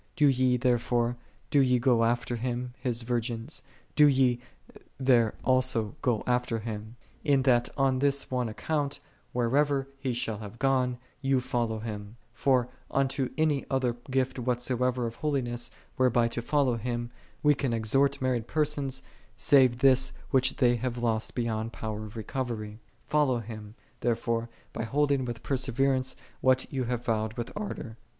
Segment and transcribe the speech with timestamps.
[0.15, 1.15] Do ye, therefore,
[1.51, 3.61] do ye go after Him, His virgins;
[3.95, 4.39] do ye
[4.97, 8.99] thither also go after Him, in that on this one account
[9.31, 15.05] whitherso ever He shall have gone, ye follow Him: for unto any other gift whatsoever
[15.05, 17.11] of holiness, whereby to follow Him,
[17.43, 19.03] we can exhort married persons,
[19.37, 22.79] save this which they have lost be yond power of recovery.
[23.11, 23.59] Do ye,
[23.99, 27.97] therefore, fol low Him, by holding with perseverance what ye have vowed with ardor.